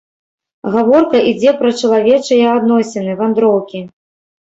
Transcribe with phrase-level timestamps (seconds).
[0.75, 3.89] Гаворка ідзе пра чалавечыя адносіны, вандроўкі.